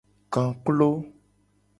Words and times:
Kaklo. 0.33 0.89